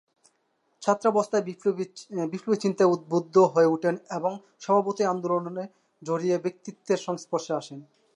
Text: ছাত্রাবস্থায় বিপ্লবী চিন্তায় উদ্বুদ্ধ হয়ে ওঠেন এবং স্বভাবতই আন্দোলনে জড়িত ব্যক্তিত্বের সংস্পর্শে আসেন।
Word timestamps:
ছাত্রাবস্থায় 0.81 1.43
বিপ্লবী 2.27 2.57
চিন্তায় 2.63 2.91
উদ্বুদ্ধ 2.95 3.35
হয়ে 3.53 3.71
ওঠেন 3.75 3.95
এবং 4.17 4.31
স্বভাবতই 4.61 5.05
আন্দোলনে 5.05 5.63
জড়িত 6.01 6.33
ব্যক্তিত্বের 6.45 6.99
সংস্পর্শে 7.07 7.51
আসেন। 7.53 7.79